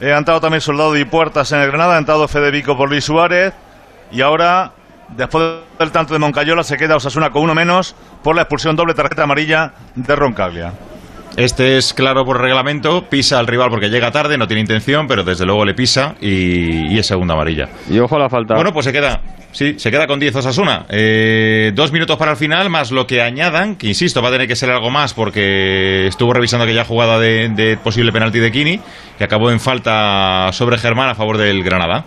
Eh, 0.00 0.12
ha 0.12 0.18
entrado 0.18 0.40
también 0.40 0.60
Soldado 0.60 0.96
y 0.96 1.04
Puertas 1.04 1.50
en 1.52 1.60
el 1.60 1.66
Granada, 1.68 1.96
ha 1.96 1.98
entrado 1.98 2.28
Federico 2.28 2.76
por 2.76 2.88
Luis 2.88 3.04
Suárez. 3.04 3.52
Y 4.12 4.20
ahora, 4.22 4.70
después 5.08 5.44
del 5.78 5.90
tanto 5.90 6.14
de 6.14 6.20
Moncayola, 6.20 6.62
se 6.62 6.76
queda 6.76 6.96
Osasuna 6.96 7.30
con 7.30 7.42
uno 7.42 7.54
menos 7.54 7.96
por 8.22 8.36
la 8.36 8.42
expulsión 8.42 8.76
doble 8.76 8.94
tarjeta 8.94 9.24
amarilla 9.24 9.72
de 9.96 10.14
Roncaglia. 10.16 10.72
Este 11.38 11.76
es 11.78 11.94
claro 11.94 12.24
por 12.24 12.40
reglamento, 12.40 13.08
pisa 13.08 13.38
al 13.38 13.46
rival 13.46 13.70
porque 13.70 13.90
llega 13.90 14.10
tarde, 14.10 14.36
no 14.36 14.48
tiene 14.48 14.60
intención, 14.60 15.06
pero 15.06 15.22
desde 15.22 15.46
luego 15.46 15.64
le 15.64 15.72
pisa 15.72 16.16
y, 16.20 16.92
y 16.92 16.98
es 16.98 17.06
segunda 17.06 17.34
amarilla. 17.34 17.68
Y 17.88 18.00
ojo 18.00 18.16
a 18.16 18.18
la 18.18 18.28
falta. 18.28 18.56
Bueno, 18.56 18.72
pues 18.72 18.86
se 18.86 18.92
queda, 18.92 19.20
sí, 19.52 19.78
se 19.78 19.92
queda 19.92 20.08
con 20.08 20.18
10 20.18 20.34
Osasuna. 20.34 20.86
Eh, 20.88 21.70
dos 21.76 21.92
minutos 21.92 22.16
para 22.16 22.32
el 22.32 22.36
final, 22.36 22.70
más 22.70 22.90
lo 22.90 23.06
que 23.06 23.22
añadan, 23.22 23.76
que 23.76 23.86
insisto, 23.86 24.20
va 24.20 24.30
a 24.30 24.32
tener 24.32 24.48
que 24.48 24.56
ser 24.56 24.68
algo 24.70 24.90
más 24.90 25.14
porque 25.14 26.08
estuvo 26.08 26.32
revisando 26.32 26.64
aquella 26.64 26.84
jugada 26.84 27.20
de, 27.20 27.50
de 27.50 27.76
posible 27.76 28.10
penalti 28.10 28.40
de 28.40 28.50
Kini, 28.50 28.80
que 29.16 29.22
acabó 29.22 29.52
en 29.52 29.60
falta 29.60 30.50
sobre 30.50 30.76
Germán 30.76 31.08
a 31.08 31.14
favor 31.14 31.38
del 31.38 31.62
Granada. 31.62 32.04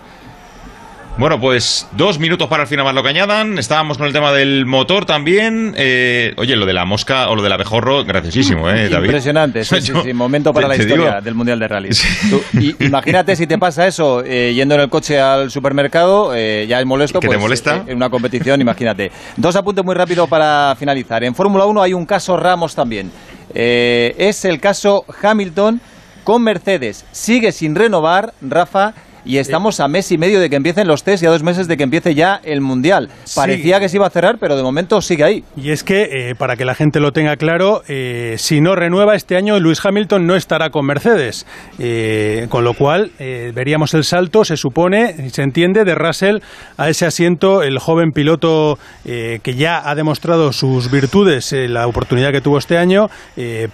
Bueno, 1.21 1.39
pues 1.39 1.87
dos 1.91 2.17
minutos 2.17 2.47
para 2.47 2.63
el 2.63 2.67
final 2.67 2.83
más 2.83 2.95
lo 2.95 3.03
que 3.03 3.09
añadan. 3.09 3.59
Estábamos 3.59 3.99
con 3.99 4.07
el 4.07 4.11
tema 4.13 4.31
del 4.33 4.65
motor 4.65 5.05
también. 5.05 5.75
Eh, 5.77 6.33
oye, 6.37 6.55
lo 6.55 6.65
de 6.65 6.73
la 6.73 6.83
mosca 6.83 7.29
o 7.29 7.35
lo 7.35 7.43
del 7.43 7.51
abejorro, 7.51 8.03
graciosísimo, 8.03 8.67
¿eh, 8.71 8.89
David? 8.89 9.05
Impresionante, 9.05 9.63
sí, 9.63 9.75
sí, 9.81 9.93
Yo- 9.93 10.01
sí, 10.01 10.13
momento 10.13 10.51
para 10.51 10.65
te- 10.65 10.69
la 10.69 10.77
te 10.77 10.81
historia 10.81 11.09
digo- 11.11 11.21
del 11.21 11.35
Mundial 11.35 11.59
de 11.59 11.67
Rally. 11.67 11.89
Tú- 12.31 12.41
y- 12.59 12.75
imagínate 12.83 13.35
si 13.35 13.45
te 13.45 13.59
pasa 13.59 13.85
eso 13.85 14.23
eh, 14.25 14.53
yendo 14.55 14.73
en 14.73 14.81
el 14.81 14.89
coche 14.89 15.19
al 15.19 15.51
supermercado, 15.51 16.33
eh, 16.33 16.65
ya 16.67 16.79
es 16.79 16.87
molesto. 16.87 17.19
¿Que 17.19 17.27
te 17.27 17.33
pues, 17.35 17.39
molesta? 17.39 17.75
eh, 17.77 17.83
En 17.91 17.97
una 17.97 18.09
competición, 18.09 18.59
imagínate. 18.59 19.11
Dos 19.37 19.55
apuntes 19.55 19.85
muy 19.85 19.93
rápido 19.93 20.25
para 20.25 20.75
finalizar. 20.79 21.23
En 21.23 21.35
Fórmula 21.35 21.67
1 21.67 21.83
hay 21.83 21.93
un 21.93 22.07
caso 22.07 22.35
Ramos 22.35 22.73
también. 22.73 23.11
Eh, 23.53 24.15
es 24.17 24.43
el 24.43 24.59
caso 24.59 25.05
Hamilton 25.21 25.81
con 26.23 26.41
Mercedes. 26.41 27.05
Sigue 27.11 27.51
sin 27.51 27.75
renovar, 27.75 28.33
Rafa. 28.41 28.95
Y 29.23 29.37
estamos 29.37 29.79
a 29.79 29.87
mes 29.87 30.11
y 30.11 30.17
medio 30.17 30.39
de 30.39 30.49
que 30.49 30.55
empiecen 30.55 30.87
los 30.87 31.03
test 31.03 31.23
y 31.23 31.25
a 31.25 31.29
dos 31.29 31.43
meses 31.43 31.67
de 31.67 31.77
que 31.77 31.83
empiece 31.83 32.15
ya 32.15 32.39
el 32.43 32.61
Mundial. 32.61 33.09
Parecía 33.35 33.79
que 33.79 33.89
se 33.89 33.97
iba 33.97 34.07
a 34.07 34.09
cerrar, 34.09 34.37
pero 34.39 34.55
de 34.55 34.63
momento 34.63 35.01
sigue 35.01 35.23
ahí. 35.23 35.43
Y 35.55 35.71
es 35.71 35.83
que, 35.83 36.29
eh, 36.29 36.35
para 36.35 36.55
que 36.55 36.65
la 36.65 36.75
gente 36.75 36.99
lo 36.99 37.11
tenga 37.13 37.37
claro, 37.37 37.83
eh, 37.87 38.35
si 38.37 38.61
no 38.61 38.75
renueva 38.75 39.15
este 39.15 39.35
año, 39.35 39.59
Luis 39.59 39.83
Hamilton 39.83 40.25
no 40.25 40.35
estará 40.35 40.69
con 40.69 40.85
Mercedes. 40.85 41.45
Eh, 41.79 42.47
con 42.49 42.63
lo 42.63 42.73
cual, 42.73 43.11
veríamos 43.19 43.93
el 43.93 44.03
salto, 44.03 44.45
se 44.45 44.57
supone, 44.57 45.29
se 45.29 45.43
entiende, 45.43 45.85
de 45.85 45.95
Russell 45.95 46.39
a 46.77 46.89
ese 46.89 47.05
asiento, 47.05 47.63
el 47.63 47.79
joven 47.79 48.11
piloto 48.11 48.77
que 49.03 49.55
ya 49.55 49.81
ha 49.87 49.95
demostrado 49.95 50.51
sus 50.53 50.91
virtudes, 50.91 51.51
la 51.51 51.87
oportunidad 51.87 52.31
que 52.31 52.41
tuvo 52.41 52.57
este 52.57 52.77
año, 52.77 53.09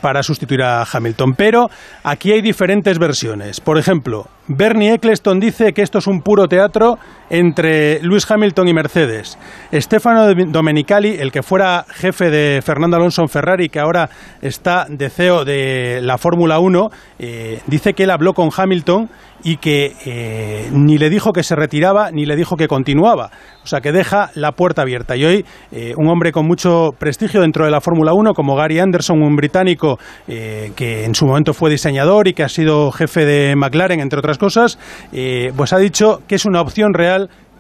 para 0.02 0.24
sustituir 0.24 0.64
a 0.64 0.84
Hamilton. 0.84 1.36
Pero 1.36 1.70
aquí 2.04 2.32
hay 2.32 2.42
diferentes 2.42 3.00
versiones. 3.00 3.60
Por 3.60 3.78
ejemplo, 3.78 4.28
Bernie 4.48 4.94
Eccleston 4.94 5.40
dice 5.40 5.74
que 5.74 5.82
esto 5.82 5.98
es 5.98 6.08
un 6.08 6.22
puro 6.22 6.48
teatro 6.48 6.98
entre 7.30 8.02
Luis 8.02 8.30
Hamilton 8.30 8.68
y 8.68 8.74
Mercedes. 8.74 9.38
Stefano 9.74 10.34
Domenicali, 10.34 11.16
el 11.20 11.32
que 11.32 11.44
fuera 11.44 11.86
jefe 11.90 12.30
de 12.30 12.62
Fernando 12.62 12.98
Alonso 12.98 13.28
Ferrari, 13.28 13.70
que 13.70 13.80
ahora 13.80 14.10
está 14.42 14.86
de 14.90 15.10
CEO 15.10 15.46
de 15.46 16.00
la 16.02 16.18
Fórmula 16.18 16.60
1, 16.60 16.90
eh, 17.20 17.60
dice 17.68 17.94
que 17.94 18.04
él 18.04 18.12
habló 18.12 18.34
con 18.34 18.50
Hamilton 18.56 19.10
y 19.44 19.58
que 19.58 19.94
eh, 20.06 20.70
ni 20.72 20.98
le 20.98 21.10
dijo 21.10 21.32
que 21.32 21.44
se 21.44 21.56
retiraba 21.56 22.12
ni 22.12 22.26
le 22.26 22.36
dijo 22.36 22.56
que 22.56 22.68
continuaba. 22.68 23.32
O 23.64 23.68
sea, 23.68 23.82
que 23.82 23.92
deja 23.92 24.30
la 24.36 24.54
puerta 24.54 24.82
abierta. 24.82 25.16
Y 25.18 25.26
hoy, 25.26 25.46
eh, 25.72 25.94
un 25.98 26.08
hombre 26.08 26.32
con 26.32 26.46
mucho 26.46 26.92
prestigio 26.98 27.42
dentro 27.42 27.66
de 27.66 27.72
la 27.72 27.82
Fórmula 27.82 28.14
1, 28.14 28.34
como 28.34 28.56
Gary 28.56 28.80
Anderson, 28.80 29.22
un 29.22 29.36
británico 29.36 30.00
eh, 30.28 30.72
que 30.76 31.04
en 31.04 31.14
su 31.16 31.26
momento 31.26 31.54
fue 31.54 31.70
diseñador 31.70 32.28
y 32.28 32.34
que 32.34 32.44
ha 32.44 32.50
sido 32.50 32.92
jefe 32.92 33.26
de 33.26 33.56
McLaren, 33.56 34.00
entre 34.00 34.20
otras 34.20 34.38
cosas, 34.38 34.80
pues 35.56 35.74
ha 35.74 35.78
dicho 35.78 36.22
que 36.28 36.36
es 36.36 36.46
una 36.46 36.62
opción 36.62 36.94
real 36.94 37.17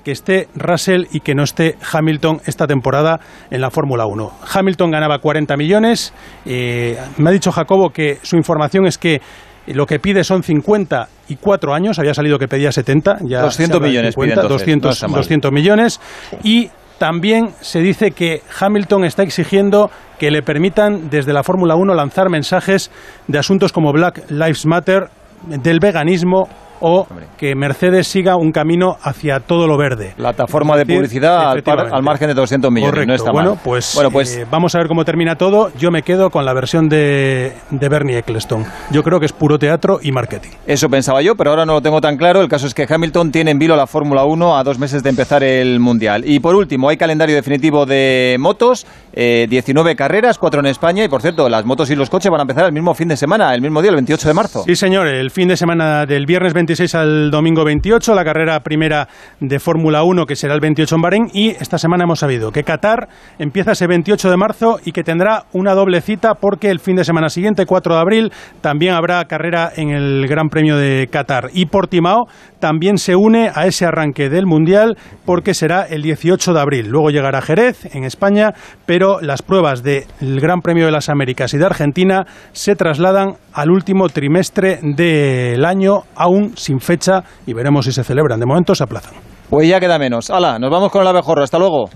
que 0.07 0.13
esté 0.13 0.47
Russell 0.55 1.03
y 1.11 1.19
que 1.19 1.35
no 1.35 1.43
esté 1.43 1.75
Hamilton 1.91 2.39
esta 2.45 2.65
temporada 2.65 3.19
en 3.51 3.59
la 3.59 3.69
Fórmula 3.69 4.05
1. 4.05 4.31
Hamilton 4.53 4.89
ganaba 4.89 5.19
40 5.19 5.57
millones. 5.57 6.13
eh, 6.45 6.97
me 7.17 7.29
ha 7.29 7.33
dicho 7.33 7.51
Jacobo 7.51 7.89
que 7.89 8.17
su 8.21 8.37
información 8.37 8.87
es 8.87 8.97
que 8.97 9.19
lo 9.65 9.85
que 9.85 9.99
pide 9.99 10.23
son 10.23 10.43
54 10.43 11.73
años, 11.73 11.99
había 11.99 12.13
salido 12.13 12.39
que 12.39 12.47
pedía 12.47 12.71
70, 12.71 13.17
ya 13.27 13.41
200 13.41 13.53
se 13.53 13.63
habla 13.65 13.79
de 13.79 13.89
millones 13.89 14.13
50, 14.13 14.33
pide 14.33 14.41
entonces, 14.43 14.65
200, 14.65 14.87
no 14.87 14.93
está 14.93 15.07
mal. 15.09 15.15
200 15.17 15.51
millones 15.51 15.99
y 16.41 16.69
también 16.99 17.49
se 17.59 17.81
dice 17.81 18.11
que 18.11 18.43
Hamilton 18.61 19.03
está 19.03 19.23
exigiendo 19.23 19.91
que 20.19 20.31
le 20.31 20.41
permitan 20.41 21.09
desde 21.09 21.33
la 21.33 21.43
Fórmula 21.43 21.75
1 21.75 21.93
lanzar 21.95 22.29
mensajes 22.29 22.91
de 23.27 23.39
asuntos 23.39 23.73
como 23.73 23.91
Black 23.91 24.23
Lives 24.29 24.65
Matter, 24.65 25.09
del 25.47 25.79
veganismo 25.81 26.47
o 26.79 27.07
que 27.37 27.55
Mercedes 27.55 28.07
siga 28.07 28.35
un 28.35 28.51
camino 28.51 28.97
hacia 29.01 29.39
todo 29.39 29.67
lo 29.67 29.77
verde. 29.77 30.13
Plataforma 30.17 30.75
de 30.77 30.85
publicidad 30.85 31.37
al, 31.37 31.41
par- 31.43 31.57
efectivamente. 31.57 31.95
al 31.95 32.03
margen 32.03 32.27
de 32.29 32.33
200 32.33 32.71
millones. 32.71 32.91
Correcto. 32.91 33.07
No 33.09 33.15
está 33.15 33.31
bueno, 33.31 33.49
mal. 33.51 33.59
Pues, 33.63 33.91
bueno, 33.95 34.11
pues 34.11 34.37
eh, 34.37 34.45
vamos 34.49 34.73
a 34.75 34.79
ver 34.79 34.87
cómo 34.87 35.05
termina 35.05 35.35
todo. 35.35 35.71
Yo 35.77 35.91
me 35.91 36.01
quedo 36.03 36.29
con 36.29 36.45
la 36.45 36.53
versión 36.53 36.89
de, 36.89 37.53
de 37.69 37.89
Bernie 37.89 38.17
Eccleston. 38.19 38.65
Yo 38.91 39.03
creo 39.03 39.19
que 39.19 39.25
es 39.25 39.33
puro 39.33 39.57
teatro 39.59 39.99
y 40.01 40.11
marketing. 40.11 40.49
Eso 40.65 40.89
pensaba 40.89 41.21
yo, 41.21 41.35
pero 41.35 41.51
ahora 41.51 41.65
no 41.65 41.73
lo 41.73 41.81
tengo 41.81 42.01
tan 42.01 42.17
claro. 42.17 42.41
El 42.41 42.49
caso 42.49 42.67
es 42.67 42.73
que 42.73 42.85
Hamilton 42.89 43.31
tiene 43.31 43.51
en 43.51 43.59
vilo 43.59 43.75
la 43.75 43.87
Fórmula 43.87 44.23
1 44.25 44.57
a 44.57 44.63
dos 44.63 44.79
meses 44.79 45.03
de 45.03 45.09
empezar 45.09 45.43
el 45.43 45.79
Mundial. 45.79 46.23
Y 46.25 46.39
por 46.39 46.55
último, 46.55 46.89
hay 46.89 46.97
calendario 46.97 47.35
definitivo 47.35 47.85
de 47.85 48.35
motos, 48.39 48.85
eh, 49.13 49.47
19 49.49 49.95
carreras, 49.95 50.37
4 50.37 50.59
en 50.61 50.65
España. 50.67 51.03
Y 51.03 51.07
por 51.07 51.21
cierto, 51.21 51.47
las 51.49 51.65
motos 51.65 51.89
y 51.89 51.95
los 51.95 52.09
coches 52.09 52.31
van 52.31 52.39
a 52.41 52.43
empezar 52.43 52.65
el 52.65 52.71
mismo 52.73 52.93
fin 52.93 53.07
de 53.07 53.17
semana, 53.17 53.53
el 53.53 53.61
mismo 53.61 53.81
día, 53.81 53.89
el 53.89 53.95
28 53.95 54.27
de 54.27 54.33
marzo. 54.33 54.63
Sí, 54.65 54.75
señor, 54.75 55.07
el 55.07 55.31
fin 55.31 55.47
de 55.47 55.57
semana 55.57 56.05
del 56.05 56.25
viernes 56.25 56.53
26 56.67 56.95
al 56.95 57.31
domingo 57.31 57.63
28, 57.63 58.13
la 58.13 58.25
carrera 58.25 58.59
primera 58.59 59.07
de 59.39 59.57
Fórmula 59.57 60.03
1, 60.03 60.25
que 60.25 60.35
será 60.35 60.53
el 60.53 60.59
28 60.59 60.95
en 60.95 61.01
Bahrein, 61.01 61.27
y 61.33 61.51
esta 61.51 61.77
semana 61.77 62.03
hemos 62.03 62.19
sabido 62.19 62.51
que 62.51 62.65
Qatar 62.65 63.07
empieza 63.39 63.71
ese 63.71 63.87
28 63.87 64.29
de 64.29 64.35
marzo 64.35 64.79
y 64.83 64.91
que 64.91 65.05
tendrá 65.05 65.45
una 65.53 65.73
doble 65.75 66.01
cita 66.01 66.33
porque 66.33 66.69
el 66.69 66.81
fin 66.81 66.97
de 66.97 67.05
semana 67.05 67.29
siguiente, 67.29 67.65
4 67.65 67.95
de 67.95 68.01
abril, 68.01 68.33
también 68.59 68.95
habrá 68.95 69.23
carrera 69.29 69.71
en 69.73 69.91
el 69.91 70.27
Gran 70.27 70.49
Premio 70.49 70.75
de 70.75 71.07
Qatar. 71.09 71.51
Y 71.53 71.67
Portimao 71.67 72.25
también 72.59 72.97
se 72.97 73.15
une 73.15 73.49
a 73.55 73.65
ese 73.65 73.85
arranque 73.85 74.27
del 74.27 74.45
Mundial 74.45 74.97
porque 75.25 75.53
será 75.53 75.83
el 75.83 76.01
18 76.01 76.53
de 76.53 76.59
abril. 76.59 76.89
Luego 76.89 77.11
llegará 77.11 77.41
Jerez, 77.41 77.95
en 77.95 78.03
España, 78.03 78.53
pero 78.85 79.21
las 79.21 79.41
pruebas 79.41 79.83
del 79.83 80.05
Gran 80.41 80.59
Premio 80.59 80.85
de 80.85 80.91
las 80.91 81.07
Américas 81.07 81.53
y 81.53 81.59
de 81.59 81.65
Argentina 81.65 82.25
se 82.51 82.75
trasladan 82.75 83.35
al 83.53 83.71
último 83.71 84.09
trimestre 84.09 84.79
del 84.81 85.63
año, 85.63 86.01
aún 86.13 86.56
sin 86.57 86.79
fecha, 86.79 87.23
y 87.45 87.53
veremos 87.53 87.85
si 87.85 87.91
se 87.91 88.03
celebran. 88.03 88.39
De 88.39 88.45
momento 88.45 88.75
se 88.75 88.83
aplazan. 88.83 89.13
Pues 89.49 89.67
ya 89.67 89.79
queda 89.79 89.97
menos. 89.97 90.29
Hala, 90.29 90.59
nos 90.59 90.69
vamos 90.69 90.91
con 90.91 91.01
el 91.01 91.07
abejorro. 91.07 91.43
Hasta 91.43 91.57
luego. 91.57 91.89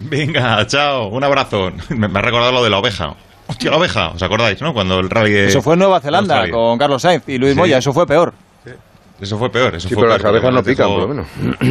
Venga, 0.00 0.66
chao, 0.66 1.08
un 1.08 1.22
abrazo. 1.22 1.70
Me, 1.90 2.08
me 2.08 2.18
ha 2.18 2.22
recordado 2.22 2.52
lo 2.52 2.64
de 2.64 2.70
la 2.70 2.78
oveja. 2.78 3.14
Hostia, 3.46 3.70
la 3.70 3.76
oveja, 3.76 4.08
¿os 4.10 4.22
acordáis, 4.22 4.60
no? 4.62 4.72
Cuando 4.72 4.98
el 4.98 5.10
rally 5.10 5.30
de... 5.32 5.46
Eso 5.46 5.60
fue 5.62 5.74
en 5.74 5.80
Nueva 5.80 6.00
Zelanda 6.00 6.36
Australia. 6.36 6.52
con 6.68 6.78
Carlos 6.78 7.02
Sainz 7.02 7.28
y 7.28 7.38
Luis 7.38 7.52
Sí. 7.52 7.58
Moya. 7.58 7.78
Eso 7.78 7.92
fue 7.92 8.06
peor. 8.06 8.32
Eso 9.20 9.38
fue 9.38 9.50
peor, 9.50 9.76
eso 9.76 9.88
Sí, 9.88 9.94
fue 9.94 10.02
pero 10.02 10.16
peor, 10.16 10.20
las 10.22 10.30
abejas 10.30 10.52
no 10.52 10.62
pican, 10.64 10.86
dejó- 10.88 10.94
por 10.94 11.02
lo 11.02 11.08
menos. 11.14 11.26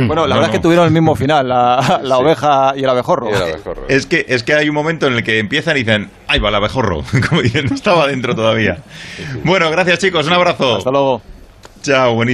Bueno, 0.07 0.25
la 0.25 0.35
No, 0.35 0.41
verdad 0.41 0.43
es 0.45 0.49
que 0.51 0.59
tuvieron 0.59 0.85
el 0.85 0.91
mismo 0.93 1.15
final, 1.15 1.49
la, 1.49 1.99
la 2.03 2.15
Sí. 2.15 2.21
oveja 2.23 2.73
y 2.77 2.83
el 2.83 2.89
abejorro. 2.89 3.29
Y 3.29 3.33
el 3.33 3.41
abejorro. 3.41 3.83
Es 3.89 4.05
que, 4.05 4.25
es 4.29 4.43
que 4.43 4.53
hay 4.53 4.69
un 4.69 4.75
momento 4.75 5.07
en 5.07 5.13
el 5.15 5.23
que 5.23 5.37
empiezan 5.39 5.75
y 5.75 5.79
dicen, 5.81 6.09
¡ay, 6.29 6.39
va 6.39 6.47
el 6.47 6.55
abejorro! 6.55 7.01
Como 7.29 7.41
dicen, 7.41 7.65
no 7.69 7.75
estaba 7.75 8.07
dentro 8.07 8.35
todavía. 8.35 8.77
Bueno, 9.43 9.69
gracias 9.69 9.99
chicos, 9.99 10.27
un 10.27 10.33
abrazo. 10.33 10.77
Hasta 10.77 10.91
luego. 10.91 11.21
Chao, 11.81 12.15
buenísimo. 12.15 12.29